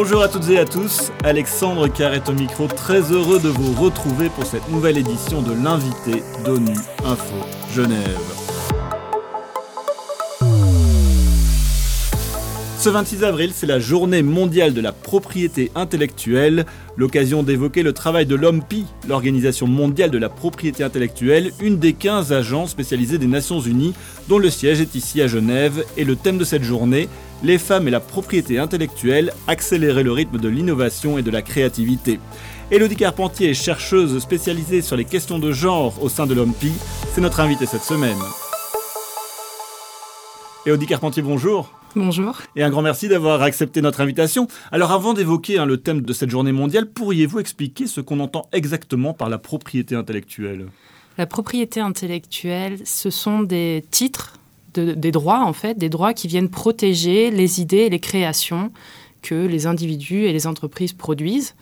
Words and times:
Bonjour 0.00 0.22
à 0.22 0.28
toutes 0.28 0.48
et 0.48 0.60
à 0.60 0.64
tous, 0.64 1.10
Alexandre 1.24 1.88
Carrette 1.88 2.28
au 2.28 2.32
micro, 2.32 2.68
très 2.68 3.00
heureux 3.10 3.40
de 3.40 3.48
vous 3.48 3.72
retrouver 3.72 4.28
pour 4.28 4.46
cette 4.46 4.68
nouvelle 4.68 4.96
édition 4.96 5.42
de 5.42 5.52
l'invité 5.52 6.22
d'ONU 6.44 6.72
Info 7.04 7.34
Genève. 7.74 7.98
Ce 12.78 12.88
26 12.88 13.24
avril, 13.24 13.50
c'est 13.52 13.66
la 13.66 13.80
journée 13.80 14.22
mondiale 14.22 14.72
de 14.72 14.80
la 14.80 14.92
propriété 14.92 15.72
intellectuelle, 15.74 16.64
l'occasion 16.96 17.42
d'évoquer 17.42 17.82
le 17.82 17.92
travail 17.92 18.24
de 18.24 18.36
l'OMPI, 18.36 18.86
l'Organisation 19.08 19.66
mondiale 19.66 20.12
de 20.12 20.18
la 20.18 20.28
propriété 20.28 20.84
intellectuelle, 20.84 21.50
une 21.60 21.80
des 21.80 21.92
15 21.92 22.32
agences 22.32 22.70
spécialisées 22.70 23.18
des 23.18 23.26
Nations 23.26 23.58
Unies, 23.58 23.94
dont 24.28 24.38
le 24.38 24.48
siège 24.48 24.80
est 24.80 24.94
ici 24.94 25.20
à 25.20 25.26
Genève, 25.26 25.84
et 25.96 26.04
le 26.04 26.14
thème 26.14 26.38
de 26.38 26.44
cette 26.44 26.62
journée, 26.62 27.08
les 27.42 27.58
femmes 27.58 27.88
et 27.88 27.90
la 27.90 28.00
propriété 28.00 28.58
intellectuelle, 28.58 29.32
accélérer 29.46 30.02
le 30.02 30.12
rythme 30.12 30.38
de 30.38 30.48
l'innovation 30.48 31.18
et 31.18 31.22
de 31.22 31.30
la 31.30 31.42
créativité. 31.42 32.18
Elodie 32.70 32.96
Carpentier, 32.96 33.54
chercheuse 33.54 34.18
spécialisée 34.18 34.82
sur 34.82 34.96
les 34.96 35.04
questions 35.04 35.38
de 35.38 35.52
genre 35.52 36.02
au 36.02 36.08
sein 36.08 36.26
de 36.26 36.34
l'OMPI, 36.34 36.72
c'est 37.12 37.20
notre 37.20 37.40
invitée 37.40 37.66
cette 37.66 37.82
semaine. 37.82 38.18
Elodie 40.66 40.86
Carpentier, 40.86 41.22
bonjour. 41.22 41.72
Bonjour. 41.96 42.36
Et 42.54 42.62
un 42.62 42.68
grand 42.68 42.82
merci 42.82 43.08
d'avoir 43.08 43.40
accepté 43.42 43.80
notre 43.80 44.02
invitation. 44.02 44.46
Alors 44.70 44.92
avant 44.92 45.14
d'évoquer 45.14 45.58
hein, 45.58 45.64
le 45.64 45.78
thème 45.78 46.02
de 46.02 46.12
cette 46.12 46.28
journée 46.28 46.52
mondiale, 46.52 46.86
pourriez-vous 46.86 47.40
expliquer 47.40 47.86
ce 47.86 48.02
qu'on 48.02 48.20
entend 48.20 48.48
exactement 48.52 49.14
par 49.14 49.30
la 49.30 49.38
propriété 49.38 49.94
intellectuelle? 49.94 50.66
La 51.16 51.26
propriété 51.26 51.80
intellectuelle, 51.80 52.78
ce 52.84 53.10
sont 53.10 53.42
des 53.42 53.84
titres, 53.90 54.37
des 54.74 55.10
droits 55.10 55.44
en 55.44 55.52
fait, 55.52 55.76
des 55.78 55.88
droits 55.88 56.14
qui 56.14 56.28
viennent 56.28 56.50
protéger 56.50 57.30
les 57.30 57.60
idées 57.60 57.78
et 57.78 57.90
les 57.90 58.00
créations 58.00 58.70
que 59.22 59.46
les 59.46 59.66
individus 59.66 60.24
et 60.24 60.32
les 60.32 60.46
entreprises 60.46 60.92
produisent. 60.92 61.54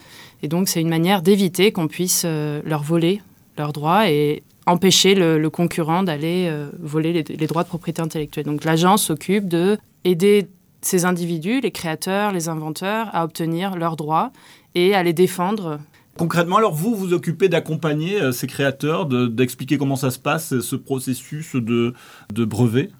Et 0.42 0.48
donc 0.48 0.68
c'est 0.68 0.80
une 0.80 0.88
manière 0.88 1.22
d'éviter 1.22 1.72
qu'on 1.72 1.88
puisse 1.88 2.22
euh, 2.24 2.60
leur 2.64 2.82
voler 2.82 3.22
leurs 3.56 3.72
droits 3.72 4.10
et 4.10 4.42
empêcher 4.66 5.14
le, 5.14 5.48
concurrent 5.48 6.02
d'aller 6.02 6.48
euh, 6.48 6.70
voler 6.80 7.12
les, 7.12 7.22
les, 7.22 7.46
droits 7.46 7.62
de 7.62 7.68
propriété 7.68 8.02
intellectuelle. 8.02 8.44
Donc 8.44 8.64
l'agence 8.64 9.04
s'occupe 9.04 9.48
de 9.48 9.78
aider 10.04 10.48
ces 10.82 11.04
individus, 11.04 11.60
les 11.60 11.70
créateurs, 11.70 12.32
les 12.32 12.48
inventeurs, 12.48 13.08
à 13.12 13.24
obtenir 13.24 13.76
leurs 13.76 13.96
droits 13.96 14.32
et 14.74 14.94
à 14.94 15.02
les 15.02 15.12
défendre. 15.12 15.78
Concrètement, 16.18 16.56
alors 16.56 16.74
vous 16.74 16.94
vous 16.94 17.12
occupez 17.12 17.48
d'accompagner 17.48 18.20
euh, 18.20 18.32
ces 18.32 18.46
créateurs, 18.46 19.06
d'expliquer 19.06 19.76
comment 19.78 19.96
ça 19.96 20.10
se 20.10 20.18
passe, 20.18 20.60
ce 20.60 20.76
processus 20.76 21.54
de, 21.56 21.94
brevet? 22.32 22.90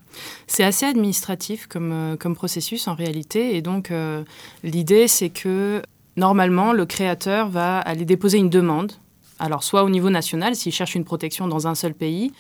C'est 0.47 0.64
assez 0.64 0.86
administratif 0.86 1.67
comme, 1.67 1.92
euh, 1.92 2.17
comme 2.17 2.34
processus 2.34 2.89
en 2.89 2.94
réalité. 2.94 3.56
Et 3.56 3.62
donc, 3.62 3.91
euh, 3.91 4.22
l'idée, 4.62 5.09
c'est 5.09 5.31
que 5.31 5.83
normalement, 6.17 6.72
le 6.72 6.87
créateur 6.87 7.48
va 7.48 7.78
aller 7.78 8.05
déposer 8.05 8.39
une 8.39 8.50
demande. 8.50 8.92
Alors, 9.39 9.62
soit 9.62 9.84
au 9.84 9.91
niveau 9.91 10.11
national, 10.11 10.55
s'il 10.55 10.72
cherche 10.72 10.94
une 10.94 11.05
protection 11.05 11.48
dans 11.48 11.67
un 11.67 11.75
seul 11.75 11.94
pays, 11.94 12.33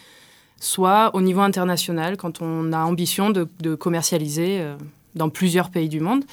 soit 0.60 1.10
au 1.14 1.20
niveau 1.20 1.40
international 1.40 2.16
quand 2.16 2.40
on 2.40 2.72
a 2.72 2.78
ambition 2.78 3.30
de, 3.30 3.74
commercialiser 3.74 4.60
euh, 4.60 4.76
dans 5.14 5.28
plusieurs 5.28 5.70
pays 5.70 5.88
du 5.88 6.00
monde. 6.00 6.24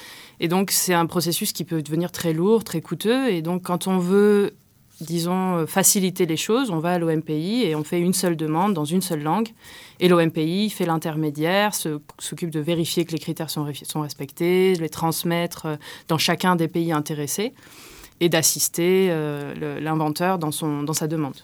Et 0.44 0.50
donc 0.50 0.72
c'est 0.72 0.94
un 0.94 1.06
processus 1.06 1.54
qui 1.54 1.64
peut 1.64 1.82
devenir 1.82 2.12
très 2.12 2.34
lourd, 2.34 2.66
très 2.66 2.82
coûteux. 2.82 3.32
Et 3.32 3.42
donc 3.42 3.64
quand 3.64 3.88
on 3.88 3.98
veut, 3.98 4.54
disons, 5.00 5.56
euh, 5.56 5.66
faciliter 5.66 6.26
les 6.26 6.36
choses, 6.36 6.70
on 6.70 6.80
va 6.80 6.92
à 6.92 7.00
l'OMPI 7.00 7.64
et 7.64 7.76
on 7.76 7.86
fait 7.86 8.02
une 8.02 8.12
seule 8.12 8.36
demande 8.36 8.74
dans 8.74 8.84
une 8.84 9.02
seule 9.02 9.24
langue. 9.24 9.48
Et 10.02 10.10
l'OMPI 10.10 10.70
fait 10.70 10.86
l'intermédiaire, 10.86 11.74
s'occupe 11.74 12.50
de 12.50 12.60
vérifier 12.60 13.06
que 13.06 13.14
les 13.14 13.20
critères 13.20 13.50
sont, 13.50 13.64
respectés, 14.02 14.74
de 14.76 14.82
les 14.82 14.90
transmettre 14.90 15.66
euh, 15.66 15.76
dans 16.10 16.18
chacun 16.18 16.58
des 16.58 16.68
pays 16.68 16.92
intéressés 16.92 17.54
et 18.20 18.28
d'assister 18.28 19.08
l'inventeur 19.82 20.38
dans, 20.40 20.52
dans 20.84 20.94
sa 20.94 21.08
demande. 21.08 21.36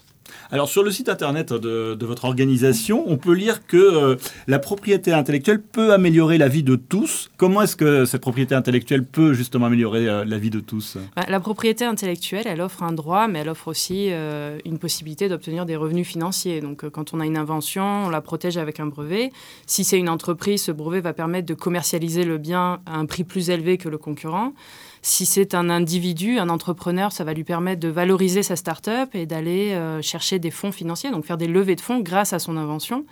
Alors 0.50 0.68
sur 0.68 0.82
le 0.82 0.90
site 0.90 1.08
internet 1.08 1.52
de, 1.52 1.96
votre 2.04 2.24
organisation, 2.24 3.04
on 3.06 3.16
peut 3.16 3.32
lire 3.32 3.66
que 3.66 3.76
euh, 3.76 4.16
la 4.46 4.58
propriété 4.58 5.12
intellectuelle 5.12 5.60
peut 5.60 5.92
améliorer 5.92 6.38
la 6.38 6.48
vie 6.48 6.62
de 6.62 6.76
tous. 6.76 7.30
Comment 7.36 7.62
est-ce 7.62 7.76
que 7.76 8.04
cette 8.04 8.20
propriété 8.20 8.54
intellectuelle 8.54 9.04
peut 9.04 9.32
justement 9.32 9.66
améliorer 9.66 10.08
euh, 10.08 10.24
la 10.24 10.38
vie 10.38 10.50
de 10.50 10.60
tous? 10.60 10.96
Bah, 11.14 11.24
La 11.28 11.40
propriété 11.40 11.84
intellectuelle, 11.84 12.44
elle 12.46 12.60
offre 12.60 12.82
un 12.82 12.92
droit, 12.92 13.28
mais 13.28 13.40
elle 13.40 13.48
offre 13.48 13.68
aussi 13.68 14.08
euh, 14.10 14.58
une 14.64 14.78
possibilité 14.78 15.28
d'obtenir 15.28 15.66
des 15.66 15.76
revenus 15.76 16.06
financiers. 16.06 16.60
Donc 16.60 16.88
quand 16.90 17.14
on 17.14 17.20
a 17.20 17.26
une 17.26 17.36
invention, 17.36 18.06
on 18.06 18.10
la 18.10 18.20
protège 18.20 18.56
avec 18.56 18.80
un 18.80 18.86
brevet. 18.86 19.30
Si 19.66 19.84
c'est 19.84 19.98
une 19.98 20.08
entreprise, 20.08 20.62
ce 20.62 20.72
brevet 20.72 21.00
va 21.00 21.12
permettre 21.12 21.46
de 21.46 21.54
commercialiser 21.54 22.24
le 22.24 22.38
bien 22.38 22.80
à 22.86 22.96
un 22.96 23.06
prix 23.06 23.24
plus 23.24 23.50
élevé 23.50 23.78
que 23.78 23.88
le 23.88 23.98
concurrent. 23.98 24.52
Si 25.02 25.24
c'est 25.24 25.54
un 25.54 25.70
individu, 25.70 26.38
un 26.38 26.50
entrepreneur, 26.50 27.10
ça 27.10 27.24
va 27.24 27.32
lui 27.32 27.44
permettre 27.44 27.80
de 27.80 27.88
valoriser 27.88 28.42
sa 28.42 28.54
start-up 28.54 29.08
et 29.14 29.24
d'aller 29.24 29.72
euh, 29.72 30.02
chercher 30.02 30.38
des 30.38 30.50
fonds 30.50 30.72
financiers, 30.72 31.10
donc 31.10 31.24
faire 31.24 31.38
des 31.38 31.46
levées 31.46 31.76
de 31.76 31.80
fonds 31.80 32.00
grâce 32.00 32.34
à 32.34 32.38
son 32.38 32.56
invention. 32.58 33.06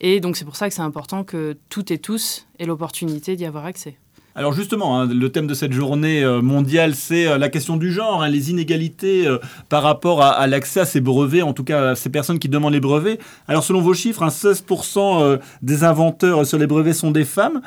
Et 0.00 0.20
donc 0.20 0.36
c'est 0.36 0.46
pour 0.46 0.56
ça 0.56 0.68
que 0.68 0.74
c'est 0.74 0.82
important 0.82 1.24
que 1.24 1.58
toutes 1.68 1.90
et 1.90 1.98
tous 1.98 2.46
aient 2.58 2.64
l'opportunité 2.64 3.36
d'y 3.36 3.44
avoir 3.44 3.66
accès. 3.66 3.98
Alors 4.34 4.52
justement, 4.54 4.98
hein, 4.98 5.06
le 5.06 5.28
thème 5.30 5.46
de 5.48 5.52
cette 5.52 5.72
journée 5.72 6.22
euh, 6.22 6.40
mondiale, 6.40 6.94
c'est 6.94 7.26
euh, 7.26 7.36
la 7.36 7.50
question 7.50 7.76
du 7.76 7.92
genre, 7.92 8.22
hein, 8.22 8.28
les 8.28 8.50
inégalités 8.50 9.26
par 9.68 9.82
rapport 9.82 10.22
à, 10.22 10.46
l'accès 10.46 10.80
à 10.80 10.86
ces 10.86 11.02
brevets, 11.02 11.42
en 11.42 11.52
tout 11.52 11.64
cas 11.64 11.90
à 11.90 11.94
ces 11.94 12.08
personnes 12.08 12.38
qui 12.38 12.48
demandent 12.48 12.72
les 12.72 12.80
brevets. 12.80 13.18
Alors 13.48 13.64
selon 13.64 13.82
vos 13.82 13.92
chiffres, 13.92 14.24
16% 14.24 15.34
hein, 15.34 15.38
des 15.60 15.84
inventeurs 15.84 16.46
sur 16.46 16.56
les 16.56 16.66
brevets 16.66 16.94
sont 16.94 17.10
des 17.10 17.26
femmes. 17.26 17.60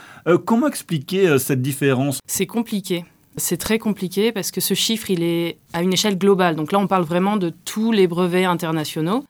comment 0.46 0.68
expliquer 0.68 1.38
cette 1.38 1.62
différence? 1.62 2.20
C'est 2.26 2.48
compliqué. 2.48 3.06
C'est 3.38 3.58
très 3.58 3.80
compliqué 3.80 4.32
parce 4.32 4.52
que 4.52 4.60
ce 4.60 4.74
chiffre, 4.74 5.10
il 5.10 5.24
est 5.24 5.58
à 5.74 5.82
une 5.82 5.94
échelle 5.94 6.18
globale. 6.18 6.56
Donc 6.56 6.72
là, 6.72 6.80
on 6.80 6.88
parle 6.88 7.04
vraiment 7.04 7.38
de 7.38 7.50
tous 7.50 7.92
les 7.92 8.08
brevets 8.08 8.46
internationaux 8.46 9.24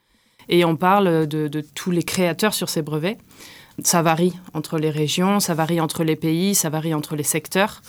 et 0.50 0.66
on 0.66 0.76
parle 0.76 1.28
de, 1.28 1.64
tous 1.76 1.92
les 1.92 2.04
créateurs 2.04 2.54
sur 2.54 2.70
ces 2.70 2.82
brevets. 2.82 3.18
Ça 3.84 4.02
varie 4.02 4.34
entre 4.54 4.78
les 4.78 4.90
régions, 4.90 5.40
ça 5.40 5.54
varie 5.54 5.80
entre 5.80 6.04
les 6.04 6.16
pays, 6.16 6.56
ça 6.56 6.70
varie 6.70 6.94
entre 6.94 7.16
les 7.16 7.24
secteurs. 7.24 7.82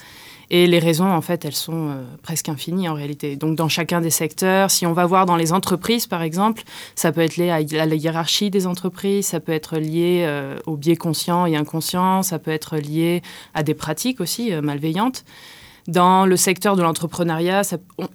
Et 0.50 0.66
les 0.66 0.78
raisons, 0.78 1.10
en 1.10 1.22
fait, 1.22 1.46
elles 1.46 1.54
sont 1.54 1.88
euh, 1.88 2.02
presque 2.22 2.50
infinies 2.50 2.86
en 2.86 2.92
réalité. 2.92 3.36
Donc, 3.36 3.56
dans 3.56 3.70
chacun 3.70 4.02
des 4.02 4.10
secteurs, 4.10 4.70
si 4.70 4.84
on 4.84 4.92
va 4.92 5.06
voir 5.06 5.24
dans 5.24 5.36
les 5.36 5.52
entreprises, 5.54 6.06
par 6.06 6.20
exemple, 6.20 6.62
ça 6.94 7.10
peut 7.10 7.22
être 7.22 7.36
lié 7.36 7.48
à, 7.48 7.86
la 7.86 7.94
hiérarchie 7.94 8.50
des 8.50 8.66
entreprises, 8.66 9.26
ça 9.26 9.40
peut 9.40 9.52
être 9.52 9.78
lié 9.78 10.24
euh, 10.26 10.58
aux 10.66 10.76
biais 10.76 10.96
conscients 10.96 11.46
et 11.46 11.56
inconscients, 11.56 12.22
ça 12.22 12.38
peut 12.38 12.50
être 12.50 12.76
lié 12.76 13.22
à 13.54 13.62
des 13.62 13.72
pratiques 13.72 14.20
aussi 14.20 14.52
euh, 14.52 14.60
malveillantes. 14.60 15.24
Dans 15.88 16.26
le 16.26 16.36
secteur 16.36 16.76
de 16.76 16.82
l'entrepreneuriat, 16.82 17.62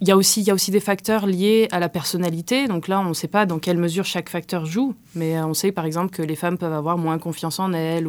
il 0.01 0.07
y, 0.07 0.11
a 0.11 0.15
aussi, 0.15 0.71
des 0.71 0.79
facteurs 0.79 1.27
liés 1.27 1.67
à 1.71 1.79
la 1.79 1.89
personnalité. 1.89 2.67
Donc 2.67 2.87
là, 2.87 3.01
on 3.01 3.09
ne 3.09 3.13
sait 3.13 3.27
pas 3.27 3.45
dans 3.45 3.59
quelle 3.59 3.77
mesure 3.77 4.05
chaque 4.05 4.29
facteur 4.29 4.65
joue, 4.65 4.95
mais 5.15 5.37
euh, 5.37 5.45
on 5.45 5.53
sait 5.53 5.73
par 5.73 5.85
exemple 5.85 6.15
que 6.15 6.21
les 6.21 6.35
femmes 6.35 6.57
peuvent 6.57 6.73
avoir 6.73 6.97
moins 6.97 7.17
confiance 7.17 7.59
en 7.59 7.73
elles. 7.73 8.07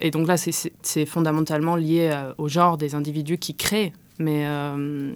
Et 0.00 0.10
donc 0.10 0.28
là, 0.28 0.36
c'est 0.36 1.06
fondamentalement 1.06 1.76
lié 1.76 2.10
euh, 2.12 2.34
au 2.36 2.48
genre 2.48 2.76
des 2.76 2.94
individus 2.94 3.38
qui 3.38 3.54
créent. 3.54 3.92
Mais 4.18 4.46
euh, 4.46 5.12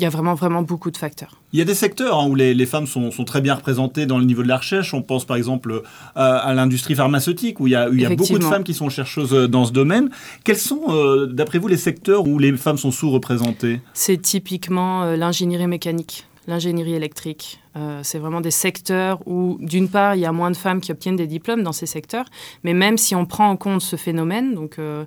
il 0.00 0.04
y 0.04 0.06
a 0.06 0.08
vraiment, 0.08 0.34
vraiment 0.34 0.62
beaucoup 0.62 0.90
de 0.90 0.96
facteurs. 0.96 1.36
Il 1.52 1.58
y 1.58 1.62
a 1.62 1.66
des 1.66 1.74
secteurs 1.74 2.18
hein, 2.18 2.26
où 2.26 2.34
les, 2.34 2.66
femmes 2.66 2.86
sont, 2.86 3.10
très 3.26 3.42
bien 3.42 3.54
représentées 3.54 4.06
dans 4.06 4.18
le 4.18 4.24
niveau 4.24 4.42
de 4.42 4.48
la 4.48 4.56
recherche. 4.56 4.94
On 4.94 5.02
pense 5.02 5.26
par 5.26 5.36
exemple 5.36 5.82
à, 6.16 6.54
l'industrie 6.54 6.94
pharmaceutique 6.94 7.60
où 7.60 7.66
il 7.66 7.72
y, 7.72 7.76
a, 7.76 7.90
beaucoup 8.16 8.38
de 8.38 8.44
femmes 8.44 8.64
qui 8.64 8.72
sont 8.72 8.88
chercheuses 8.88 9.34
euh, 9.34 9.46
dans 9.46 9.66
ce 9.66 9.72
domaine. 9.72 10.08
Quels 10.42 10.56
sont, 10.56 10.84
euh, 10.88 11.26
d'après 11.26 11.58
vous, 11.58 11.68
les 11.68 11.76
secteurs 11.76 12.26
où 12.26 12.38
les 12.38 12.56
femmes 12.56 12.78
sont 12.78 12.90
sous-représentées? 12.90 13.82
C'est 13.92 14.22
typiquement 14.22 15.02
euh, 15.02 15.16
l'ingénierie 15.16 15.66
mécanique 15.66 16.26
l'ingénierie 16.46 16.94
électrique. 16.94 17.60
c'est 18.02 18.18
vraiment 18.18 18.40
des 18.40 18.50
secteurs 18.50 19.20
où, 19.26 19.58
d'une 19.60 19.88
part, 19.88 20.14
il 20.14 20.20
y 20.20 20.26
a 20.26 20.32
moins 20.32 20.50
de 20.50 20.56
femmes 20.56 20.80
qui 20.80 20.90
obtiennent 20.90 21.16
des 21.16 21.26
diplômes 21.26 21.62
dans 21.62 21.72
ces 21.72 21.86
secteurs, 21.86 22.24
mais 22.64 22.74
même 22.74 22.96
si 22.96 23.14
on 23.14 23.26
prend 23.26 23.48
en 23.50 23.56
compte 23.56 23.82
ce 23.82 23.96
phénomène, 23.96 24.54
donc 24.54 24.78
le 24.78 25.06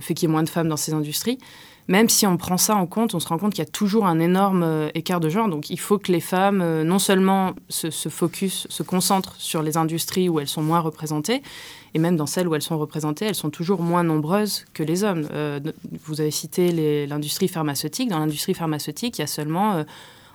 fait 0.00 0.14
qu'il 0.14 0.28
y 0.28 0.30
ait 0.30 0.32
moins 0.32 0.42
de 0.42 0.48
femmes 0.48 0.68
dans 0.68 0.76
ces 0.76 0.92
industries, 0.92 1.38
même 1.90 2.08
si 2.08 2.24
on 2.24 2.36
prend 2.36 2.56
ça 2.56 2.76
en 2.76 2.86
compte, 2.86 3.16
on 3.16 3.20
se 3.20 3.26
rend 3.26 3.36
compte 3.36 3.52
qu'il 3.52 3.64
y 3.64 3.66
a 3.66 3.70
toujours 3.70 4.06
un 4.06 4.20
énorme 4.20 4.62
euh, 4.62 4.90
écart 4.94 5.18
de 5.18 5.28
genre. 5.28 5.48
Donc 5.48 5.70
il 5.70 5.80
faut 5.80 5.98
que 5.98 6.12
les 6.12 6.20
femmes, 6.20 6.60
euh, 6.62 6.84
non 6.84 7.00
seulement 7.00 7.54
se, 7.68 7.90
focus, 8.08 8.68
se 8.70 8.84
concentrent 8.84 9.34
sur 9.38 9.60
les 9.60 9.76
industries 9.76 10.28
où 10.28 10.38
elles 10.38 10.46
sont 10.46 10.62
moins 10.62 10.78
représentées, 10.78 11.42
et 11.94 11.98
même 11.98 12.14
dans 12.14 12.26
celles 12.26 12.46
où 12.46 12.54
elles 12.54 12.62
sont 12.62 12.78
représentées, 12.78 13.26
elles 13.26 13.34
sont 13.34 13.50
toujours 13.50 13.82
moins 13.82 14.04
nombreuses 14.04 14.66
que 14.72 14.84
les 14.84 15.02
hommes. 15.02 15.26
Euh, 15.32 15.58
vous 16.04 16.20
avez 16.20 16.30
cité 16.30 17.06
l'industrie 17.08 17.48
pharmaceutique. 17.48 18.08
Dans 18.08 18.20
l'industrie 18.20 18.54
pharmaceutique, 18.54 19.18
il 19.18 19.22
y 19.22 19.24
a 19.24 19.26
seulement 19.26 19.84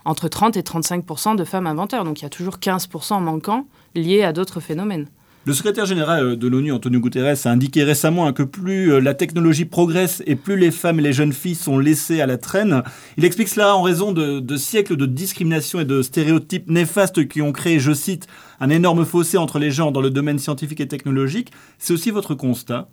entre 0.06 0.28
30 0.28 0.56
et 0.56 0.62
35% 0.62 1.36
de 1.36 1.44
femmes 1.44 1.66
inventeurs. 1.66 2.04
Donc 2.04 2.20
il 2.20 2.22
y 2.22 2.26
a 2.26 2.30
toujours 2.30 2.56
15% 2.56 3.20
manquants 3.20 3.66
liés 3.94 4.22
à 4.22 4.32
d'autres 4.32 4.60
phénomènes. 4.60 5.08
Le 5.44 5.52
secrétaire 5.52 5.86
général 5.86 6.24
euh, 6.24 6.36
de 6.36 6.48
l'ONU, 6.48 6.72
Antonio 6.72 6.98
Guterres, 6.98 7.46
a 7.46 7.50
indiqué 7.50 7.84
récemment 7.84 8.32
que 8.32 8.42
plus 8.42 8.92
euh, 8.92 8.98
la 8.98 9.14
technologie 9.14 9.64
progresse 9.64 10.20
et 10.26 10.34
plus 10.34 10.56
les 10.56 10.72
femmes 10.72 10.98
et 10.98 11.02
les 11.02 11.12
jeunes 11.12 11.32
filles 11.32 11.54
sont 11.54 11.78
laissées 11.78 12.20
à 12.20 12.26
la 12.26 12.36
traîne. 12.36 12.82
Il 13.16 13.24
explique 13.24 13.48
cela 13.48 13.76
en 13.76 13.82
raison 13.82 14.10
de, 14.10 14.56
siècles 14.56 14.96
de 14.96 15.06
discrimination 15.06 15.78
et 15.78 15.84
de 15.84 16.02
stéréotypes 16.02 16.68
néfastes 16.68 17.28
qui 17.28 17.42
ont 17.42 17.52
créé, 17.52 17.78
je 17.78 17.92
cite, 17.92 18.26
un 18.58 18.70
énorme 18.70 19.04
fossé 19.04 19.38
entre 19.38 19.60
les 19.60 19.70
genres 19.70 19.92
dans 19.92 20.00
le 20.00 20.10
domaine 20.10 20.40
scientifique 20.40 20.80
et 20.80 20.88
technologique. 20.88 21.52
C'est 21.78 21.92
aussi 21.92 22.10
votre 22.10 22.34
constat? 22.34 22.88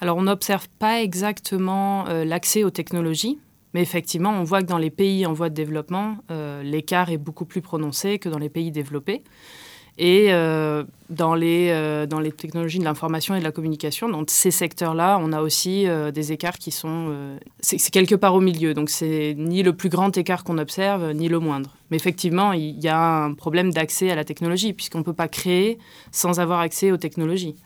Alors 0.00 0.16
on 0.16 0.22
n'observe 0.22 0.68
pas 0.78 1.02
exactement 1.02 2.06
euh, 2.08 2.24
l'accès 2.24 2.62
aux 2.62 2.70
technologies 2.70 3.38
Mais 3.74 3.82
effectivement, 3.82 4.30
on 4.30 4.44
voit 4.44 4.62
que 4.62 4.66
dans 4.66 4.78
les 4.78 4.90
pays 4.90 5.26
en 5.26 5.32
voie 5.32 5.48
de 5.48 5.54
développement, 5.54 6.16
l'écart 6.62 7.10
est 7.10 7.18
beaucoup 7.18 7.44
plus 7.44 7.60
prononcé 7.60 8.18
que 8.18 8.28
dans 8.28 8.38
les 8.38 8.48
pays 8.48 8.72
développés. 8.72 9.22
Et 9.98 10.32
euh, 10.32 10.84
dans, 11.10 11.34
les, 11.34 11.68
euh, 11.70 12.06
dans 12.06 12.20
les 12.20 12.32
technologies 12.32 12.78
de 12.78 12.84
l'information 12.84 13.34
et 13.34 13.38
de 13.38 13.44
la 13.44 13.52
communication, 13.52 14.08
dans 14.08 14.24
ces 14.26 14.50
secteurs-là, 14.50 15.18
on 15.20 15.30
a 15.32 15.42
aussi 15.42 15.86
euh, 15.86 16.10
des 16.10 16.32
écarts 16.32 16.58
qui 16.58 16.70
sont... 16.70 17.36
c'est 17.60 17.90
quelque 17.90 18.14
part 18.14 18.34
au 18.34 18.40
milieu, 18.40 18.72
donc 18.72 18.88
c'est 18.88 19.34
ni 19.36 19.62
le 19.62 19.74
plus 19.74 19.90
grand 19.90 20.16
écart 20.16 20.42
qu'on 20.42 20.56
observe, 20.56 21.12
ni 21.12 21.28
le 21.28 21.38
moindre. 21.38 21.76
Mais 21.90 21.98
effectivement, 21.98 22.54
il 22.54 22.80
y 22.80 22.88
a 22.88 23.24
un 23.24 23.34
problème 23.34 23.72
d'accès 23.72 24.10
à 24.10 24.14
la 24.14 24.24
technologie, 24.24 24.72
puisqu'on 24.72 24.98
ne 24.98 25.04
peut 25.04 25.12
pas 25.12 25.28
créer 25.28 25.78
sans 26.12 26.40
avoir 26.40 26.60
accès 26.60 26.92
aux 26.92 26.96
technologies. 26.96 27.56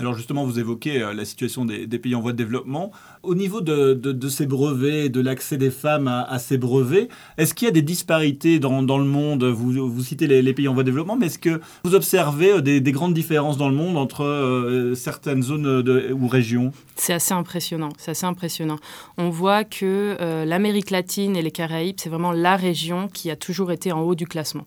Alors 0.00 0.14
justement, 0.14 0.46
vous 0.46 0.58
évoquez 0.58 1.02
euh, 1.02 1.12
la 1.12 1.26
situation 1.26 1.66
des, 1.66 1.86
pays 1.98 2.14
en 2.14 2.22
voie 2.22 2.32
de 2.32 2.38
développement. 2.38 2.90
Au 3.22 3.34
niveau 3.34 3.60
de, 3.60 4.28
ces 4.30 4.46
brevets, 4.46 5.10
de 5.10 5.20
l'accès 5.20 5.58
des 5.58 5.70
femmes 5.70 6.08
à, 6.08 6.38
ces 6.38 6.56
brevets, 6.56 7.10
est-ce 7.36 7.52
qu'il 7.52 7.66
y 7.66 7.68
a 7.68 7.72
des 7.72 7.82
disparités 7.82 8.58
dans, 8.58 8.80
le 8.80 9.04
monde? 9.04 9.44
Vous, 9.44 10.02
citez 10.02 10.26
les, 10.26 10.54
pays 10.54 10.68
en 10.68 10.72
voie 10.72 10.84
de 10.84 10.88
développement, 10.88 11.16
mais 11.16 11.26
est-ce 11.26 11.38
que 11.38 11.60
vous 11.84 11.94
observez 11.94 12.52
euh, 12.52 12.60
des, 12.62 12.92
grandes 12.92 13.12
différences 13.12 13.58
dans 13.58 13.68
le 13.68 13.74
monde 13.74 13.98
entre 13.98 14.24
euh, 14.24 14.94
certaines 14.94 15.42
zones 15.42 15.84
ou 16.12 16.28
régions? 16.28 16.72
C'est 16.96 17.12
assez 17.12 17.34
impressionnant. 17.34 17.90
C'est 17.98 18.12
assez 18.12 18.26
impressionnant. 18.26 18.78
On 19.18 19.28
voit 19.28 19.64
que 19.64 20.16
l'Amérique 20.46 20.90
latine 20.90 21.36
et 21.36 21.42
les 21.42 21.50
Caraïbes, 21.50 21.96
c'est 21.98 22.08
vraiment 22.08 22.32
la 22.32 22.56
région 22.56 23.08
qui 23.08 23.30
a 23.30 23.36
toujours 23.36 23.70
été 23.70 23.92
en 23.92 24.00
haut 24.00 24.14
du 24.14 24.26
classement. 24.26 24.64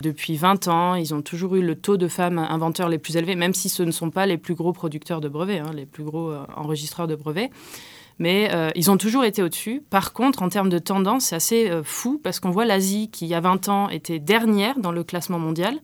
Depuis 0.00 0.36
20 0.36 0.68
ans, 0.68 0.94
ils 0.94 1.14
ont 1.14 1.22
toujours 1.22 1.56
eu 1.56 1.62
le 1.62 1.74
taux 1.74 1.96
de 1.96 2.08
femmes 2.08 2.38
inventeurs 2.38 2.88
les 2.88 2.98
plus 2.98 3.16
élevés, 3.16 3.36
même 3.36 3.54
si 3.54 3.68
ce 3.68 3.82
ne 3.82 3.90
sont 3.90 4.10
pas 4.10 4.26
les 4.26 4.38
plus 4.38 4.54
gros 4.54 4.72
producteurs 4.72 5.20
de 5.20 5.28
brevets, 5.28 5.60
hein, 5.60 5.70
les 5.74 5.86
plus 5.86 6.04
gros 6.04 6.30
euh, 6.30 6.44
enregistreurs 6.56 7.06
de 7.06 7.14
brevets. 7.14 7.50
Mais 8.18 8.50
euh, 8.52 8.70
ils 8.76 8.90
ont 8.90 8.96
toujours 8.96 9.24
été 9.24 9.42
au-dessus. 9.42 9.82
Par 9.90 10.12
contre, 10.12 10.42
en 10.42 10.48
termes 10.48 10.68
de 10.68 10.78
tendance, 10.78 11.26
c'est 11.26 11.36
assez 11.36 11.70
euh, 11.70 11.82
fou 11.82 12.20
parce 12.22 12.38
qu'on 12.38 12.50
voit 12.50 12.64
l'Asie, 12.64 13.10
qui 13.10 13.26
il 13.26 13.28
y 13.28 13.34
a 13.34 13.40
20 13.40 13.68
ans 13.68 13.88
était 13.88 14.18
dernière 14.18 14.78
dans 14.78 14.92
le 14.92 15.02
classement 15.02 15.38
mondial, 15.38 15.78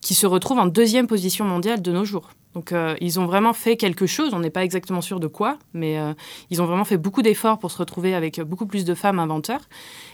qui 0.00 0.14
se 0.14 0.26
retrouve 0.26 0.58
en 0.58 0.66
deuxième 0.66 1.06
position 1.06 1.44
mondiale 1.44 1.82
de 1.82 1.92
nos 1.92 2.04
jours. 2.04 2.30
Donc 2.56 2.72
euh, 2.72 2.96
ils 3.02 3.20
ont 3.20 3.26
vraiment 3.26 3.52
fait 3.52 3.76
quelque 3.76 4.06
chose, 4.06 4.32
on 4.32 4.38
n'est 4.38 4.48
pas 4.48 4.64
exactement 4.64 5.02
sûr 5.02 5.20
de 5.20 5.26
quoi, 5.26 5.58
mais 5.74 5.98
euh, 5.98 6.14
ils 6.48 6.62
ont 6.62 6.64
vraiment 6.64 6.86
fait 6.86 6.96
beaucoup 6.96 7.20
d'efforts 7.20 7.58
pour 7.58 7.70
se 7.70 7.76
retrouver 7.76 8.14
avec 8.14 8.40
beaucoup 8.40 8.64
plus 8.64 8.86
de 8.86 8.94
femmes 8.94 9.18
inventeurs. 9.18 9.60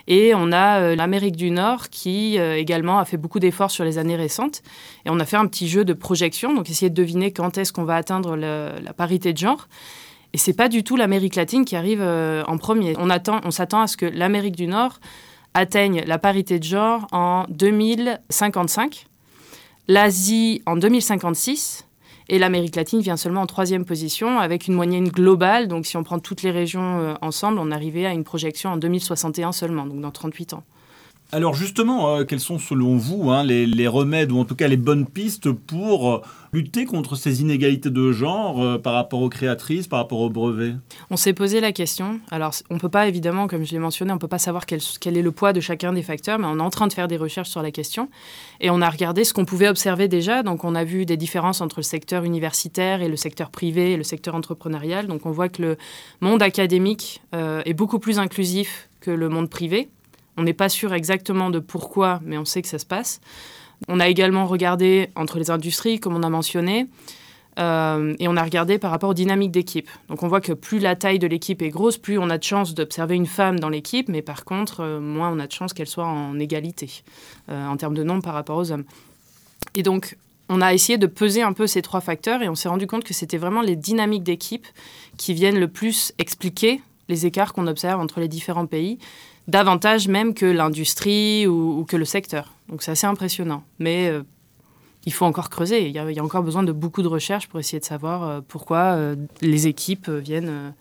Et 0.08 0.34
on 0.34 0.50
a 0.50 0.80
euh, 0.80 0.96
l'Amérique 0.96 1.36
du 1.36 1.52
Nord 1.52 1.88
qui 1.88 2.38
également 2.38 2.98
a 2.98 3.04
fait 3.04 3.16
beaucoup 3.16 3.38
d'efforts 3.38 3.70
sur 3.70 3.84
les 3.84 3.96
années 3.96 4.16
récentes. 4.16 4.62
Et 5.06 5.10
on 5.10 5.20
a 5.20 5.24
fait 5.24 5.36
un 5.36 5.46
petit 5.46 5.68
jeu 5.68 5.84
de 5.84 5.92
projection, 5.92 6.52
donc 6.52 6.68
essayer 6.68 6.90
de 6.90 6.96
deviner 6.96 7.32
quand 7.32 7.58
est-ce 7.58 7.72
qu'on 7.72 7.84
va 7.84 7.94
atteindre 7.94 8.34
la 8.34 8.92
parité 8.92 9.32
de 9.32 9.38
genre. 9.38 9.68
Et 10.32 10.38
c'est 10.38 10.52
pas 10.52 10.68
du 10.68 10.82
tout 10.82 10.96
l'Amérique 10.96 11.36
latine 11.36 11.64
qui 11.64 11.76
arrive 11.76 12.02
en 12.02 12.58
premier. 12.58 12.96
On, 12.98 13.08
on 13.08 13.50
s'attend 13.52 13.82
à 13.82 13.86
ce 13.86 13.96
que 13.96 14.06
l'Amérique 14.06 14.56
du 14.56 14.66
Nord 14.66 14.98
atteigne 15.54 16.02
la 16.08 16.18
parité 16.18 16.58
de 16.58 16.64
genre 16.64 17.06
en 17.12 17.44
2055, 17.50 19.06
l'Asie 19.86 20.60
en 20.66 20.74
2056 20.74 21.86
et 22.32 22.38
l'Amérique 22.38 22.76
latine 22.76 23.02
vient 23.02 23.18
seulement 23.18 23.42
en 23.42 23.46
troisième 23.46 23.84
position 23.84 24.40
avec 24.40 24.66
une 24.66 24.72
moyenne 24.72 25.06
globale. 25.08 25.68
Donc 25.68 25.84
si 25.84 25.98
on 25.98 26.02
prend 26.02 26.18
toutes 26.18 26.42
les 26.42 26.50
régions 26.50 26.98
euh, 26.98 27.14
ensemble, 27.20 27.58
on 27.58 27.70
arrivait 27.70 28.06
à 28.06 28.12
une 28.12 28.24
projection 28.24 28.70
en 28.70 28.78
2061 28.78 29.52
seulement, 29.52 29.84
donc 29.84 30.00
dans 30.00 30.10
38 30.10 30.54
ans. 30.54 30.64
Alors 31.34 31.54
justement, 31.54 32.14
euh, 32.14 32.24
quels 32.24 32.40
sont 32.40 32.58
selon 32.58 32.98
vous 32.98 33.30
hein, 33.30 33.42
les, 33.42 33.88
remèdes 33.88 34.32
ou 34.32 34.38
en 34.38 34.44
tout 34.44 34.54
cas 34.54 34.68
les 34.68 34.76
bonnes 34.76 35.06
pistes 35.06 35.50
pour 35.50 36.12
euh, 36.12 36.20
lutter 36.52 36.84
contre 36.84 37.16
ces 37.16 37.40
inégalités 37.40 37.88
de 37.88 38.12
genre 38.12 38.62
euh, 38.62 38.76
par 38.76 38.92
rapport 38.92 39.22
aux 39.22 39.30
créatrices, 39.30 39.88
par 39.88 40.00
rapport 40.00 40.20
aux 40.20 40.28
brevets? 40.28 40.74
On 41.08 41.16
s'est 41.16 41.32
posé 41.32 41.62
la 41.62 41.72
question. 41.72 42.20
Alors 42.30 42.52
on 42.68 42.74
ne 42.74 42.78
peut 42.78 42.90
pas 42.90 43.08
évidemment, 43.08 43.46
comme 43.46 43.64
je 43.64 43.72
l'ai 43.72 43.78
mentionné, 43.78 44.12
on 44.12 44.16
ne 44.16 44.20
peut 44.20 44.28
pas 44.28 44.38
savoir 44.38 44.66
quel, 44.66 44.80
quel, 45.00 45.16
est 45.16 45.22
le 45.22 45.32
poids 45.32 45.54
de 45.54 45.60
chacun 45.60 45.94
des 45.94 46.02
facteurs, 46.02 46.38
mais 46.38 46.46
on 46.46 46.58
est 46.58 46.62
en 46.62 46.68
train 46.68 46.86
de 46.86 46.92
faire 46.92 47.08
des 47.08 47.16
recherches 47.16 47.48
sur 47.48 47.62
la 47.62 47.70
question 47.70 48.10
et 48.60 48.68
on 48.68 48.82
a 48.82 48.90
regardé 48.90 49.24
ce 49.24 49.32
qu'on 49.32 49.46
pouvait 49.46 49.68
observer 49.68 50.08
déjà. 50.08 50.42
Donc 50.42 50.64
on 50.64 50.74
a 50.74 50.84
vu 50.84 51.06
des 51.06 51.16
différences 51.16 51.62
entre 51.62 51.78
le 51.78 51.84
secteur 51.84 52.24
universitaire 52.24 53.00
et 53.00 53.08
le 53.08 53.16
secteur 53.16 53.48
privé 53.48 53.92
et 53.92 53.96
le 53.96 54.04
secteur 54.04 54.34
entrepreneurial. 54.34 55.06
Donc 55.06 55.24
on 55.24 55.30
voit 55.30 55.48
que 55.48 55.62
le 55.62 55.76
monde 56.20 56.42
académique 56.42 57.22
est 57.32 57.72
beaucoup 57.72 58.00
plus 58.00 58.18
inclusif 58.18 58.90
que 59.00 59.10
le 59.10 59.30
monde 59.30 59.48
privé. 59.48 59.88
On 60.36 60.42
n'est 60.42 60.52
pas 60.52 60.68
sûr 60.68 60.94
exactement 60.94 61.50
de 61.50 61.58
pourquoi, 61.58 62.20
mais 62.24 62.38
on 62.38 62.44
sait 62.44 62.62
que 62.62 62.68
ça 62.68 62.78
se 62.78 62.86
passe. 62.86 63.20
On 63.88 64.00
a 64.00 64.08
également 64.08 64.46
regardé 64.46 65.10
entre 65.16 65.38
les 65.38 65.50
industries, 65.50 66.00
comme 66.00 66.14
on 66.14 66.22
a 66.22 66.30
mentionné, 66.30 66.86
euh, 67.58 68.14
et 68.18 68.28
on 68.28 68.36
a 68.36 68.42
regardé 68.42 68.78
par 68.78 68.90
rapport 68.90 69.10
aux 69.10 69.14
dynamiques 69.14 69.50
d'équipe. 69.50 69.90
Donc 70.08 70.22
on 70.22 70.28
voit 70.28 70.40
que 70.40 70.52
plus 70.52 70.78
la 70.78 70.96
taille 70.96 71.18
de 71.18 71.26
l'équipe 71.26 71.60
est 71.60 71.68
grosse, 71.68 71.98
plus 71.98 72.18
on 72.18 72.30
a 72.30 72.38
de 72.38 72.42
chances 72.42 72.74
d'observer 72.74 73.14
une 73.14 73.26
femme 73.26 73.60
dans 73.60 73.68
l'équipe, 73.68 74.08
mais 74.08 74.22
par 74.22 74.44
contre, 74.44 74.80
euh, 74.80 75.00
moins 75.00 75.30
on 75.30 75.38
a 75.38 75.46
de 75.46 75.52
chances 75.52 75.72
qu'elle 75.72 75.88
soit 75.88 76.06
en 76.06 76.38
égalité 76.38 77.02
euh, 77.50 77.66
en 77.66 77.76
termes 77.76 77.94
de 77.94 78.04
nombre 78.04 78.22
par 78.22 78.34
rapport 78.34 78.56
aux 78.56 78.72
hommes. 78.72 78.84
Et 79.74 79.82
donc 79.82 80.16
on 80.48 80.60
a 80.60 80.72
essayé 80.72 80.98
de 80.98 81.06
peser 81.06 81.42
un 81.42 81.52
peu 81.52 81.66
ces 81.66 81.82
trois 81.82 82.00
facteurs 82.00 82.42
et 82.42 82.48
on 82.48 82.54
s'est 82.54 82.68
rendu 82.68 82.86
compte 82.86 83.04
que 83.04 83.14
c'était 83.14 83.38
vraiment 83.38 83.62
les 83.62 83.76
dynamiques 83.76 84.22
d'équipe 84.22 84.66
qui 85.16 85.34
viennent 85.34 85.58
le 85.58 85.68
plus 85.68 86.12
expliquer 86.18 86.80
les 87.08 87.26
écarts 87.26 87.52
qu'on 87.52 87.66
observe 87.66 88.00
entre 88.00 88.20
les 88.20 88.28
différents 88.28 88.66
pays 88.66 88.98
davantage 89.48 90.08
même 90.08 90.34
que 90.34 90.46
l'industrie 90.46 91.46
ou, 91.46 91.84
que 91.84 91.96
le 91.96 92.04
secteur. 92.04 92.52
Donc 92.68 92.82
c'est 92.82 92.90
assez 92.90 93.06
impressionnant. 93.06 93.64
Mais 93.78 94.08
euh, 94.08 94.22
il 95.04 95.12
faut 95.12 95.24
encore 95.24 95.50
creuser. 95.50 95.86
Il 95.88 95.92
y, 95.92 95.98
a, 95.98 96.24
encore 96.24 96.42
besoin 96.42 96.62
de 96.62 96.72
beaucoup 96.72 97.02
de 97.02 97.08
recherches 97.08 97.48
pour 97.48 97.60
essayer 97.60 97.80
de 97.80 97.84
savoir 97.84 98.22
euh, 98.22 98.40
pourquoi 98.46 98.94
euh, 98.94 99.16
les 99.40 99.66
équipes 99.66 100.08
viennent 100.08 100.74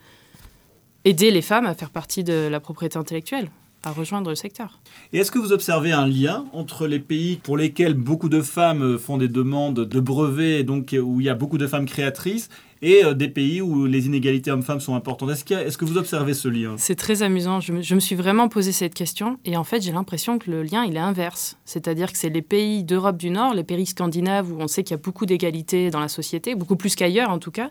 aider 1.05 1.31
les 1.31 1.41
femmes 1.41 1.65
à 1.65 1.73
faire 1.73 1.89
partie 1.89 2.23
de 2.23 2.47
la 2.49 2.59
propriété 2.59 2.97
intellectuelle 2.97 3.49
à 3.83 3.91
rejoindre 3.91 4.29
le 4.29 4.35
secteur. 4.35 4.79
Et 5.11 5.17
est-ce 5.17 5.31
que 5.31 5.39
vous 5.39 5.53
observez 5.53 5.91
un 5.91 6.05
lien 6.05 6.45
entre 6.53 6.85
les 6.85 6.99
pays 6.99 7.37
pour 7.37 7.57
lesquels 7.57 7.95
beaucoup 7.95 8.29
de 8.29 8.43
femmes 8.43 8.99
font 8.99 9.17
des 9.17 9.27
demandes 9.27 9.79
de 9.79 9.99
brevets, 9.99 10.63
donc 10.63 10.95
où 10.95 11.19
il 11.19 11.25
y 11.25 11.29
a 11.29 11.33
beaucoup 11.33 11.57
de 11.57 11.65
femmes 11.65 11.87
créatrices, 11.87 12.49
et 12.81 13.03
euh, 13.03 13.13
des 13.13 13.27
pays 13.27 13.61
où 13.61 13.85
les 13.85 14.05
inégalités 14.05 14.51
hommes-femmes 14.51 14.79
sont 14.79 14.95
importantes. 14.95 15.29
Est-ce, 15.29 15.53
est 15.53 15.77
que 15.77 15.85
vous 15.85 15.97
observez 15.97 16.33
ce 16.33 16.47
lien? 16.47 16.75
C'est 16.77 16.95
très 16.95 17.23
amusant. 17.23 17.59
Je 17.59 17.73
me, 17.73 17.99
suis 17.99 18.15
vraiment 18.15 18.49
posé 18.49 18.71
cette 18.71 18.93
question 18.93 19.37
et 19.45 19.57
en 19.57 19.63
fait 19.63 19.81
j'ai 19.81 19.91
l'impression 19.91 20.39
que 20.39 20.49
le 20.49 20.63
lien 20.63 20.83
il 20.83 20.95
est 20.95 20.99
inverse. 20.99 21.57
C'est-à-dire 21.65 22.11
que 22.11 22.17
c'est 22.17 22.29
les 22.29 22.41
pays 22.41 22.83
d'Europe 22.83 23.17
du 23.17 23.29
Nord, 23.29 23.53
les 23.53 23.63
pays 23.63 23.85
scandinaves 23.85 24.51
où 24.51 24.57
on 24.59 24.67
sait 24.67 24.83
qu'il 24.83 24.91
y 24.91 24.99
a 24.99 25.01
beaucoup 25.01 25.25
d'égalité 25.25 25.89
dans 25.89 25.99
la 25.99 26.07
société, 26.07 26.55
beaucoup 26.55 26.75
plus 26.75 26.95
qu'ailleurs 26.95 27.29
en 27.29 27.39
tout 27.39 27.51
cas, 27.51 27.69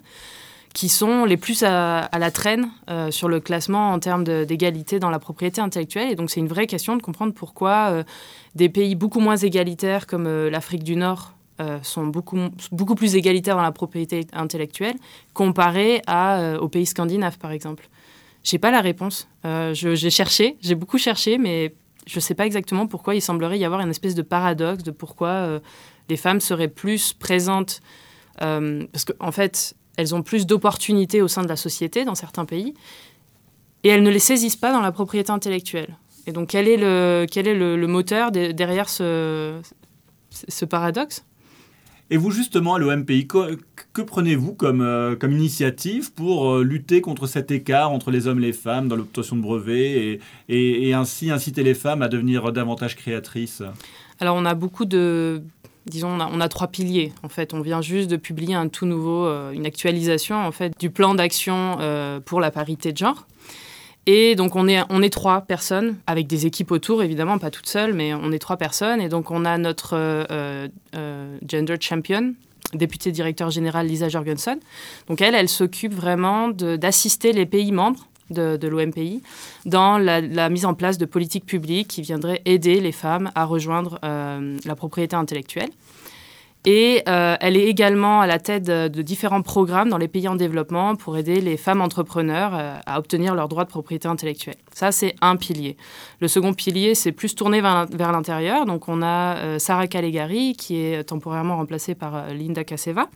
qui 0.72 0.88
sont 0.88 1.24
les 1.24 1.36
plus 1.36 1.64
à, 1.64 2.08
la 2.16 2.30
traîne 2.30 2.70
euh, 2.88 3.10
sur 3.10 3.28
le 3.28 3.40
classement 3.40 3.90
en 3.90 3.98
termes 3.98 4.22
d'égalité 4.22 5.00
dans 5.00 5.10
la 5.10 5.18
propriété 5.18 5.60
intellectuelle. 5.60 6.12
Et 6.12 6.14
donc 6.14 6.30
c'est 6.30 6.40
une 6.40 6.48
vraie 6.48 6.68
question 6.68 6.96
de 6.96 7.02
comprendre 7.02 7.34
pourquoi 7.34 7.90
euh, 7.90 8.04
des 8.54 8.68
pays 8.68 8.94
beaucoup 8.94 9.20
moins 9.20 9.36
égalitaires 9.36 10.06
comme 10.06 10.28
l'Afrique 10.48 10.84
du 10.84 10.94
Nord 10.94 11.34
sont 11.82 12.06
beaucoup, 12.06 12.38
beaucoup 12.72 12.94
plus 12.94 13.16
égalitaires 13.16 13.56
dans 13.56 13.62
la 13.62 13.72
propriété 13.72 14.26
intellectuelle 14.32 14.96
comparé 15.34 16.02
à, 16.06 16.56
aux 16.60 16.68
pays 16.68 16.86
scandinaves 16.86 17.38
par 17.38 17.52
exemple. 17.52 17.88
J'ai 18.42 18.58
pas 18.58 18.70
la 18.70 18.80
réponse. 18.80 19.28
j'ai 19.72 20.10
cherché, 20.10 20.56
j'ai 20.60 20.74
beaucoup 20.74 20.98
cherché, 20.98 21.36
mais 21.36 21.74
je 22.06 22.16
ne 22.16 22.20
sais 22.20 22.34
pas 22.34 22.46
exactement 22.46 22.86
pourquoi 22.86 23.14
il 23.14 23.20
semblerait 23.20 23.58
y 23.58 23.64
avoir 23.64 23.80
une 23.80 23.90
espèce 23.90 24.14
de 24.14 24.22
paradoxe 24.22 24.82
de 24.82 24.90
pourquoi 24.90 25.60
les 26.08 26.16
femmes 26.16 26.40
seraient 26.40 26.68
plus 26.68 27.12
présentes. 27.12 27.80
parce 28.38 29.04
qu'en 29.04 29.28
en 29.28 29.32
fait, 29.32 29.74
elles 29.96 30.14
ont 30.14 30.22
plus 30.22 30.46
d'opportunités 30.46 31.20
au 31.20 31.28
sein 31.28 31.42
de 31.42 31.48
la 31.48 31.56
société 31.56 32.04
dans 32.04 32.14
certains 32.14 32.46
pays, 32.46 32.74
et 33.84 33.88
elles 33.88 34.02
ne 34.02 34.10
les 34.10 34.18
saisissent 34.18 34.56
pas 34.56 34.72
dans 34.72 34.80
la 34.80 34.92
propriété 34.92 35.30
intellectuelle. 35.30 35.96
Et 36.26 36.32
donc, 36.32 36.48
quel 36.48 36.68
est 36.68 36.76
le, 36.76 37.26
quel 37.30 37.46
est 37.48 37.54
le, 37.54 37.86
moteur 37.86 38.30
derrière 38.30 38.88
ce, 38.88 39.60
ce 40.30 40.64
paradoxe? 40.64 41.24
Et 42.12 42.16
vous, 42.16 42.32
justement, 42.32 42.74
à 42.74 42.78
l'OMPI, 42.80 43.28
que, 43.28 44.02
prenez-vous 44.02 44.54
comme, 44.54 44.80
euh, 44.80 45.14
comme 45.14 45.30
initiative 45.32 46.12
pour 46.12 46.50
euh, 46.50 46.64
lutter 46.64 47.00
contre 47.00 47.28
cet 47.28 47.52
écart 47.52 47.92
entre 47.92 48.10
les 48.10 48.26
hommes 48.26 48.38
et 48.38 48.46
les 48.46 48.52
femmes 48.52 48.88
dans 48.88 48.96
l'obtention 48.96 49.36
de 49.36 49.42
brevets 49.42 50.18
et, 50.48 50.92
ainsi 50.92 51.30
inciter 51.30 51.62
les 51.62 51.74
femmes 51.74 52.02
à 52.02 52.08
devenir 52.08 52.50
davantage 52.52 52.96
créatrices? 52.96 53.62
Alors, 54.18 54.34
on 54.36 54.44
a 54.44 54.54
beaucoup 54.54 54.86
de, 54.86 55.40
disons, 55.86 56.18
on 56.20 56.40
a, 56.40 56.48
trois 56.48 56.66
piliers. 56.66 57.12
En 57.22 57.28
fait, 57.28 57.54
on 57.54 57.60
vient 57.60 57.80
juste 57.80 58.10
de 58.10 58.16
publier 58.16 58.54
un 58.56 58.66
tout 58.66 58.86
nouveau, 58.86 59.26
euh, 59.26 59.52
une 59.52 59.64
actualisation 59.64 60.36
en 60.36 60.50
fait 60.50 60.72
du 60.80 60.90
plan 60.90 61.14
d'action 61.14 61.78
pour 62.24 62.40
la 62.40 62.50
parité 62.50 62.90
de 62.92 62.98
genre. 62.98 63.26
Et 64.06 64.34
donc 64.34 64.56
on 64.56 64.66
est, 64.66 64.80
on 64.88 65.02
est 65.02 65.10
trois 65.10 65.42
personnes, 65.42 65.96
avec 66.06 66.26
des 66.26 66.46
équipes 66.46 66.70
autour, 66.70 67.02
évidemment, 67.02 67.38
pas 67.38 67.50
toutes 67.50 67.68
seules, 67.68 67.92
mais 67.92 68.14
on 68.14 68.32
est 68.32 68.38
trois 68.38 68.56
personnes. 68.56 69.00
Et 69.00 69.08
donc 69.08 69.30
on 69.30 69.44
a 69.44 69.58
notre 69.58 69.92
euh, 69.94 70.68
gender 71.46 71.76
champion, 71.80 72.34
députée 72.72 73.12
directeur 73.12 73.50
général 73.50 73.86
Lisa 73.86 74.08
Jorgensen. 74.08 74.58
Donc 75.08 75.20
elle, 75.20 75.34
elle 75.34 75.48
s'occupe 75.48 75.92
vraiment 75.92 76.48
d'assister 76.48 77.32
les 77.32 77.46
pays 77.46 77.72
membres 77.72 78.06
de, 78.30 78.68
l'OMPI 78.68 79.22
dans 79.66 79.98
la, 79.98 80.48
mise 80.48 80.64
en 80.64 80.74
place 80.74 80.98
de 80.98 81.04
politiques 81.04 81.46
publiques 81.46 81.88
qui 81.88 82.02
viendraient 82.02 82.42
aider 82.44 82.80
les 82.80 82.92
femmes 82.92 83.30
à 83.34 83.44
rejoindre 83.44 83.98
euh, 84.04 84.56
la 84.64 84.74
propriété 84.76 85.16
intellectuelle. 85.16 85.70
Et 86.66 87.02
euh, 87.08 87.36
elle 87.40 87.56
est 87.56 87.66
également 87.66 88.20
à 88.20 88.26
la 88.26 88.38
tête 88.38 88.64
de, 88.64 89.02
différents 89.02 89.40
programmes 89.40 89.88
dans 89.88 89.96
les 89.96 90.08
pays 90.08 90.28
en 90.28 90.36
développement 90.36 90.94
pour 90.94 91.16
aider 91.16 91.40
les 91.40 91.56
femmes 91.56 91.80
entrepreneurs 91.80 92.52
euh, 92.54 92.74
à 92.84 92.98
obtenir 92.98 93.34
leurs 93.34 93.48
droits 93.48 93.64
de 93.64 93.70
propriété 93.70 94.08
intellectuelle. 94.08 94.56
Ça, 94.72 94.92
c'est 94.92 95.14
un 95.22 95.36
pilier. 95.36 95.78
Le 96.20 96.28
second 96.28 96.52
pilier, 96.52 96.94
c'est 96.94 97.12
plus 97.12 97.34
tourné 97.34 97.62
vers, 97.62 98.12
l'intérieur. 98.12 98.66
Donc, 98.66 98.88
on 98.88 99.00
a 99.00 99.36
euh, 99.36 99.58
Sarah 99.58 99.86
Calegari, 99.86 100.54
qui 100.54 100.76
est 100.76 101.04
temporairement 101.04 101.56
remplacée 101.56 101.94
par 101.94 102.28
Linda 102.28 102.62
Kaseva. 102.62 103.08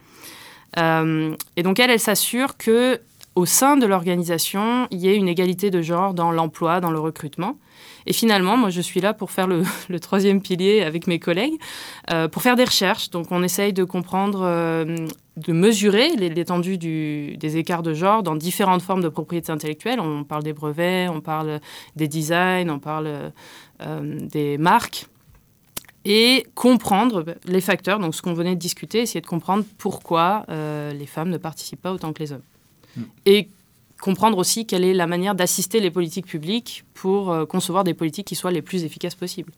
et 0.77 1.63
donc, 1.63 1.79
elle, 1.79 1.91
elle 1.91 1.99
s'assure 1.99 2.57
que 2.57 2.99
au 3.35 3.45
sein 3.45 3.75
de 3.75 3.85
l'organisation, 3.85 4.87
il 4.91 4.99
y 4.99 5.09
ait 5.09 5.15
une 5.15 5.27
égalité 5.27 5.69
de 5.69 5.81
genre 5.81 6.13
dans 6.13 6.31
l'emploi, 6.31 6.79
dans 6.79 6.91
le 6.91 6.99
recrutement. 6.99 7.57
Et 8.05 8.13
finalement, 8.13 8.55
moi, 8.55 8.69
je 8.69 8.79
suis 8.79 9.01
là 9.01 9.13
pour 9.13 9.29
faire 9.31 9.47
le, 9.47 9.63
troisième 9.99 10.41
pilier 10.41 10.81
avec 10.81 11.05
mes 11.05 11.19
collègues, 11.19 11.55
euh, 12.11 12.29
pour 12.29 12.41
faire 12.41 12.55
des 12.55 12.63
recherches. 12.63 13.09
Donc, 13.09 13.31
on 13.31 13.43
essaye 13.43 13.73
de 13.73 13.83
comprendre, 13.83 14.41
euh, 14.43 14.95
de 15.35 15.51
mesurer 15.51 16.15
l'étendue 16.15 16.77
des 16.77 17.57
écarts 17.57 17.83
de 17.83 17.93
genre 17.93 18.23
dans 18.23 18.35
différentes 18.35 18.81
formes 18.81 19.01
de 19.01 19.09
propriété 19.09 19.51
intellectuelle. 19.51 19.99
On 19.99 20.23
parle 20.23 20.43
des 20.43 20.53
brevets, 20.53 21.09
on 21.09 21.19
parle 21.19 21.59
des 21.97 22.07
designs, 22.07 22.69
on 22.69 22.79
parle 22.79 23.31
euh, 23.81 24.19
des 24.21 24.57
marques 24.57 25.07
et 26.05 26.45
comprendre 26.53 27.25
les 27.45 27.61
facteurs, 27.61 27.97
donc 27.97 28.13
ce 28.13 28.21
qu'on 28.21 28.35
venait 28.35 28.53
de 28.53 28.59
discuter, 28.59 28.99
essayer 28.99 29.21
de 29.21 29.25
comprendre 29.25 29.65
pourquoi 29.79 30.45
les 30.47 31.07
femmes 31.07 31.31
ne 31.31 31.37
participent 31.37 31.81
pas 31.81 31.93
autant 31.93 32.13
que 32.13 32.19
les 32.19 32.31
hommes. 32.31 32.43
Hmm. 32.95 33.03
Et 33.25 33.49
comprendre 34.01 34.37
aussi 34.37 34.65
quelle 34.65 34.83
est 34.83 34.93
la 34.93 35.07
manière 35.07 35.35
d'assister 35.35 35.79
les 35.79 35.91
politiques 35.91 36.27
publiques 36.27 36.83
pour 36.93 37.31
euh, 37.31 37.45
concevoir 37.45 37.83
des 37.83 37.93
politiques 37.93 38.27
qui 38.27 38.35
soient 38.35 38.51
les 38.51 38.61
plus 38.61 38.83
efficaces 38.83 39.15
possibles. 39.15 39.51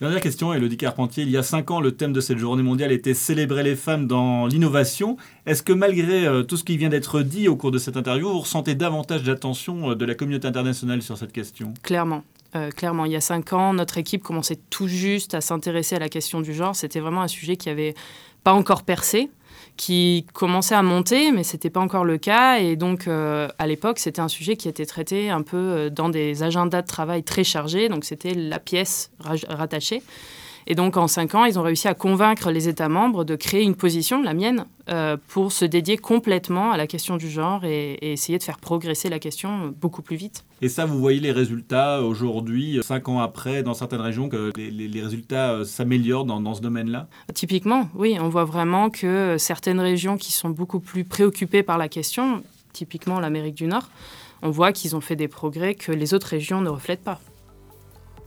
Dernière 0.00 0.20
question, 0.20 0.54
Elodie 0.54 0.76
Carpentier. 0.76 1.24
Il 1.24 1.30
y 1.30 1.36
a 1.36 1.42
cinq 1.42 1.72
ans, 1.72 1.80
le 1.80 1.92
thème 1.92 2.12
de 2.12 2.20
cette 2.20 2.38
journée 2.38 2.62
mondiale 2.62 2.92
était 2.92 3.14
célébrer 3.14 3.64
les 3.64 3.74
femmes 3.74 4.06
dans 4.06 4.46
l'innovation. 4.46 5.16
Est-ce 5.44 5.64
que 5.64 5.72
malgré 5.72 6.26
euh, 6.26 6.44
tout 6.44 6.56
ce 6.56 6.62
qui 6.62 6.76
vient 6.76 6.88
d'être 6.88 7.22
dit 7.22 7.48
au 7.48 7.56
cours 7.56 7.72
de 7.72 7.78
cette 7.78 7.96
interview, 7.96 8.28
vous 8.28 8.40
ressentez 8.40 8.76
davantage 8.76 9.24
d'attention 9.24 9.90
euh, 9.90 9.94
de 9.94 10.04
la 10.04 10.14
communauté 10.14 10.46
internationale 10.46 11.02
sur 11.02 11.18
cette 11.18 11.32
question? 11.32 11.74
Clairement. 11.82 12.22
clairement, 12.76 13.04
il 13.04 13.12
y 13.12 13.16
a 13.16 13.20
cinq 13.20 13.52
ans, 13.52 13.74
notre 13.74 13.98
équipe 13.98 14.22
commençait 14.22 14.58
tout 14.70 14.88
juste 14.88 15.34
à 15.34 15.40
s'intéresser 15.40 15.96
à 15.96 15.98
la 15.98 16.08
question 16.08 16.40
du 16.40 16.54
genre. 16.54 16.74
C'était 16.74 17.00
vraiment 17.00 17.22
un 17.22 17.28
sujet 17.28 17.56
qui 17.56 17.68
n'avait 17.68 17.94
pas 18.42 18.52
encore 18.52 18.84
percé 18.84 19.30
qui 19.76 20.26
commençait 20.32 20.74
à 20.74 20.82
monter, 20.82 21.32
mais 21.32 21.44
ce 21.44 21.54
n'était 21.54 21.70
pas 21.70 21.80
encore 21.80 22.04
le 22.04 22.18
cas. 22.18 22.58
Et 22.58 22.76
donc, 22.76 23.06
euh, 23.06 23.48
à 23.58 23.66
l'époque, 23.66 23.98
c'était 23.98 24.20
un 24.20 24.28
sujet 24.28 24.56
qui 24.56 24.68
était 24.68 24.86
traité 24.86 25.30
un 25.30 25.42
peu 25.42 25.56
euh, 25.56 25.90
dans 25.90 26.08
des 26.08 26.42
agendas 26.42 26.82
de 26.82 26.86
travail 26.86 27.22
très 27.22 27.44
chargés. 27.44 27.88
Donc, 27.88 28.04
c'était 28.04 28.34
la 28.34 28.58
pièce 28.58 29.10
rattachée. 29.20 30.02
Et 30.70 30.74
donc, 30.74 30.98
en 30.98 31.08
cinq 31.08 31.34
ans, 31.34 31.46
ils 31.46 31.58
ont 31.58 31.62
réussi 31.62 31.88
à 31.88 31.94
convaincre 31.94 32.50
les 32.50 32.68
États 32.68 32.90
membres 32.90 33.24
de 33.24 33.36
créer 33.36 33.62
une 33.62 33.74
position, 33.74 34.22
la 34.22 34.34
mienne, 34.34 34.66
euh, 34.90 35.16
pour 35.28 35.50
se 35.50 35.64
dédier 35.64 35.96
complètement 35.96 36.72
à 36.72 36.76
la 36.76 36.86
question 36.86 37.16
du 37.16 37.30
genre 37.30 37.64
et, 37.64 37.96
essayer 38.02 38.36
de 38.36 38.42
faire 38.42 38.58
progresser 38.58 39.08
la 39.08 39.18
question 39.18 39.74
beaucoup 39.80 40.02
plus 40.02 40.16
vite. 40.16 40.44
Et 40.60 40.68
ça, 40.68 40.84
vous 40.84 40.98
voyez 40.98 41.20
les 41.20 41.32
résultats 41.32 42.02
aujourd'hui, 42.02 42.78
cinq 42.82 43.08
ans 43.08 43.20
après, 43.20 43.62
dans 43.62 43.72
certaines 43.72 44.02
régions, 44.02 44.28
que 44.28 44.52
les, 44.56 45.00
résultats 45.00 45.52
euh, 45.52 45.64
s'améliorent 45.64 46.26
dans, 46.26 46.38
dans 46.38 46.52
ce 46.54 46.60
domaine-là? 46.60 47.08
Typiquement, 47.32 47.88
oui, 47.94 48.18
on 48.20 48.28
voit 48.28 48.44
vraiment 48.44 48.90
que 48.90 49.36
certaines 49.38 49.80
régions 49.80 50.18
qui 50.18 50.32
sont 50.32 50.50
beaucoup 50.50 50.80
plus 50.80 51.04
préoccupées 51.04 51.62
par 51.62 51.78
la 51.78 51.88
question, 51.88 52.42
typiquement 52.74 53.20
l'Amérique 53.20 53.54
du 53.54 53.66
Nord, 53.66 53.88
on 54.42 54.50
voit 54.50 54.72
qu'ils 54.72 54.94
ont 54.94 55.00
fait 55.00 55.16
des 55.16 55.28
progrès 55.28 55.74
que 55.74 55.92
les 55.92 56.12
autres 56.12 56.26
régions 56.26 56.60
ne 56.60 56.68
reflètent 56.68 57.02
pas. 57.02 57.20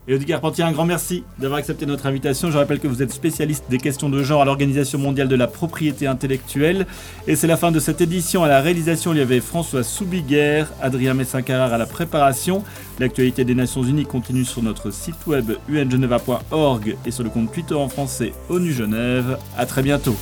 Elodie 0.08 0.25
Carpentier, 0.25 0.63
un 0.63 0.72
grand 0.72 0.86
merci 0.86 1.24
d'avoir 1.38 1.60
accepté 1.60 1.86
notre 1.86 2.08
invitation. 2.08 2.50
Je 2.50 2.58
rappelle 2.58 2.79
que 2.79 2.88
vous 2.88 3.03
êtes 3.03 3.12
spécialiste 3.12 3.65
des 3.70 3.77
questions 3.77 4.10
de 4.10 4.24
genre 4.24 4.41
à 4.41 4.46
l'Organisation 4.46 4.98
mondiale 4.98 5.27
de 5.27 5.36
la 5.36 5.46
propriété 5.46 6.08
intellectuelle. 6.08 6.88
Et 7.27 7.36
c'est 7.36 7.46
la 7.46 7.55
fin 7.55 7.72
de 7.72 7.79
cette 7.79 8.01
édition. 8.01 8.43
À 8.43 8.48
la 8.48 8.62
réalisation, 8.62 9.13
il 9.13 9.20
y 9.20 9.22
avait 9.22 9.41
François 9.41 9.84
Soubiguerre, 9.84 10.74
Adrien 10.81 11.13
Messin-Carrard 11.13 11.72
à 11.72 11.77
la 11.77 11.86
préparation. 11.86 12.63
L'actualité 13.00 13.46
des 13.46 13.53
Nations 13.53 13.84
Unies 13.84 14.05
continue 14.05 14.43
sur 14.43 14.63
notre 14.63 14.89
site 14.89 15.27
web 15.27 15.51
ungeneva.org 15.70 16.98
et 17.05 17.12
sur 17.12 17.24
le 17.24 17.29
compte 17.29 17.51
Twitter 17.51 17.75
en 17.75 17.88
français 17.88 18.34
ONU 18.50 18.74
Genève. 18.74 19.38
À 19.55 19.67
très 19.67 19.84
bientôt. 19.84 20.15